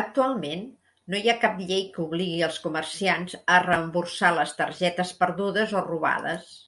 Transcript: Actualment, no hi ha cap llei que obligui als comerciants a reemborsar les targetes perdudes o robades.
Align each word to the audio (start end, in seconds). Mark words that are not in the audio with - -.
Actualment, 0.00 0.60
no 1.14 1.18
hi 1.22 1.32
ha 1.32 1.36
cap 1.46 1.58
llei 1.70 1.82
que 1.96 2.04
obligui 2.04 2.38
als 2.50 2.60
comerciants 2.68 3.36
a 3.56 3.58
reemborsar 3.66 4.32
les 4.40 4.56
targetes 4.62 5.14
perdudes 5.24 5.78
o 5.82 5.86
robades. 5.92 6.58